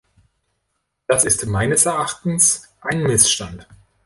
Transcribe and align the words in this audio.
Das 1.05 1.25
ist 1.25 1.45
meines 1.45 1.85
Erachtens 1.85 2.73
ein 2.81 3.03
Missstand. 3.03 3.67